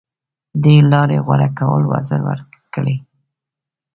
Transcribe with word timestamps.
دې 0.63 0.75
لارې 0.91 1.17
غوره 1.25 1.49
کول 1.59 1.83
وزر 1.91 2.19
ورکړي 2.27 2.95